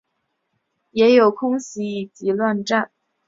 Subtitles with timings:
[0.89, 2.63] 也有空袭以及战乱